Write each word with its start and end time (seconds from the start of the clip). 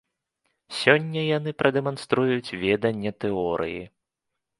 Сёння 0.77 1.21
яны 1.37 1.53
прадэманструюць 1.59 2.55
веданне 2.63 3.11
тэорыі. 3.27 3.83